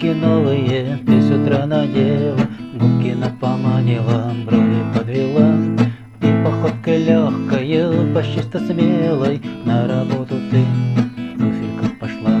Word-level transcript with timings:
Ботинки 0.00 0.18
новые 0.18 0.98
ты 1.04 1.20
с 1.20 1.30
утра 1.30 1.66
надела, 1.66 2.38
Губки 2.74 3.12
напоманила, 3.12 4.32
брови 4.46 4.82
подвела. 4.94 5.54
И 6.22 6.44
походкой 6.44 7.04
легкою, 7.04 8.14
почти 8.14 8.40
что 8.40 8.60
смелой, 8.60 9.42
На 9.64 9.86
работу 9.86 10.36
ты 10.50 10.62
в 10.62 11.38
туфельках 11.38 11.98
пошла. 11.98 12.32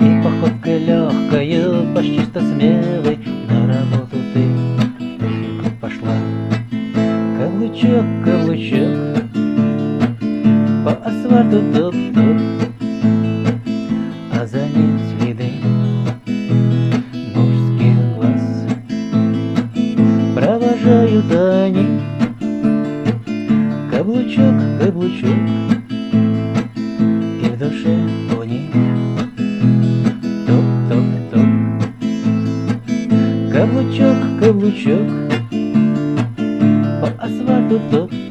И 0.00 0.22
походкой 0.24 0.78
легкою, 0.80 1.94
почти 1.94 2.20
что 2.22 2.40
смелой, 2.40 3.18
На 3.48 3.68
работу 3.68 4.16
ты 4.34 4.40
в 4.40 5.18
туфельках 5.18 5.80
пошла. 5.80 6.16
Каблучок, 7.38 8.04
каблучок, 8.24 9.30
по 10.84 10.92
асфальту 11.04 11.60
топ-топ, 11.72 12.59
Провожают 20.90 21.30
они 21.30 21.86
каблучок, 23.92 24.56
каблучок, 24.80 25.38
и 27.40 27.46
в 27.46 27.56
душе 27.56 27.94
у 28.36 28.42
них 28.42 28.72
топ-топ-топ. 30.48 31.48
Каблучок, 33.52 34.18
каблучок, 34.40 35.06
по 37.00 37.06
асфальту 37.24 37.76
топ-топ, 37.92 38.29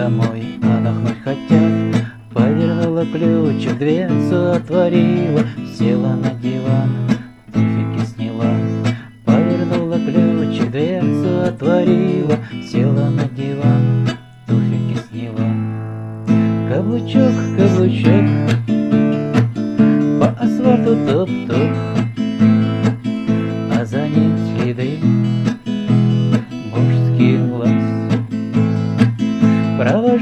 домой, 0.00 0.58
отдохнуть 0.62 1.22
хотят. 1.22 1.60
Повернула 2.32 3.04
ключик, 3.06 3.76
дверцу 3.78 4.52
отворила, 4.52 5.42
Села 5.76 6.14
на 6.14 6.30
диван, 6.30 6.90
туфельки 7.52 8.06
сняла. 8.06 8.52
Повернула 9.26 9.98
ключик, 9.98 10.70
дверцу 10.70 11.42
отворила, 11.48 12.36
Села 12.70 13.10
на 13.10 13.24
диван, 13.28 14.08
туфельки 14.46 14.98
сняла. 15.10 15.50
Каблучок, 16.70 17.34
каблучок, 17.58 18.26
по 20.18 20.28
асфальту 20.42 20.96
топ-топ, 21.06 21.59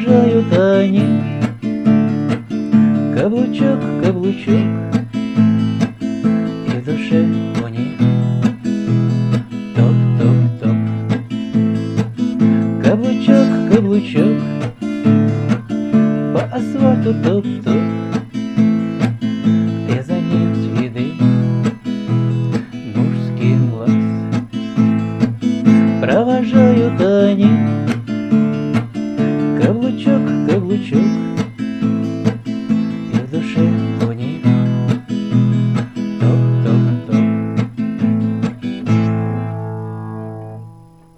Провожают 0.05 0.53
они 0.53 1.03
каблучок, 3.15 3.81
каблучок, 4.03 4.67
и 6.01 6.81
душе 6.85 7.27
у 7.63 7.69
них 7.69 7.99
топ-топ-топ. 9.75 10.79
Каблучок, 12.83 13.49
каблучок, 13.73 14.39
по 16.33 16.41
асфальту 16.57 17.15
топ-топ, 17.25 17.88
Провожают 30.79 30.95
они 30.95 30.95
каблучок, 30.95 31.03
каблучок, 31.09 31.28